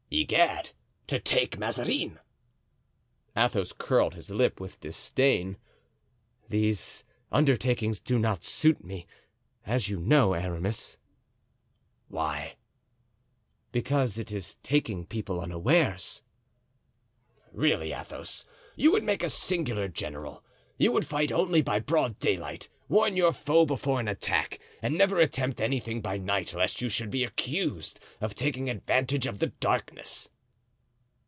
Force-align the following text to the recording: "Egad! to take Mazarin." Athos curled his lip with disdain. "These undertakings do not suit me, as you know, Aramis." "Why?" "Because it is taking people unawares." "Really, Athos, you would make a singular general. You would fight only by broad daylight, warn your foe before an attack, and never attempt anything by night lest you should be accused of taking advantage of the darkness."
"Egad! 0.13 0.71
to 1.07 1.19
take 1.19 1.57
Mazarin." 1.57 2.19
Athos 3.33 3.71
curled 3.71 4.13
his 4.13 4.29
lip 4.29 4.59
with 4.59 4.79
disdain. 4.81 5.55
"These 6.49 7.05
undertakings 7.31 8.01
do 8.01 8.19
not 8.19 8.43
suit 8.43 8.83
me, 8.83 9.07
as 9.65 9.87
you 9.87 10.01
know, 10.01 10.33
Aramis." 10.33 10.97
"Why?" 12.09 12.57
"Because 13.71 14.17
it 14.17 14.33
is 14.33 14.55
taking 14.55 15.05
people 15.05 15.39
unawares." 15.39 16.23
"Really, 17.53 17.93
Athos, 17.93 18.45
you 18.75 18.91
would 18.91 19.05
make 19.05 19.23
a 19.23 19.29
singular 19.29 19.87
general. 19.87 20.43
You 20.77 20.91
would 20.91 21.05
fight 21.07 21.31
only 21.31 21.61
by 21.61 21.79
broad 21.79 22.19
daylight, 22.19 22.67
warn 22.89 23.15
your 23.15 23.31
foe 23.31 23.65
before 23.65 23.99
an 24.01 24.07
attack, 24.09 24.59
and 24.81 24.97
never 24.97 25.19
attempt 25.19 25.61
anything 25.61 26.01
by 26.01 26.17
night 26.17 26.53
lest 26.53 26.81
you 26.81 26.89
should 26.89 27.09
be 27.11 27.23
accused 27.23 27.99
of 28.19 28.33
taking 28.35 28.69
advantage 28.69 29.25
of 29.27 29.39
the 29.39 29.47
darkness." 29.47 30.27